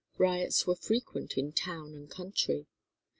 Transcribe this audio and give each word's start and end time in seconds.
Riots 0.17 0.65
were 0.65 0.75
frequent 0.75 1.37
in 1.37 1.51
town 1.51 1.93
and 1.93 2.09
country. 2.09 2.65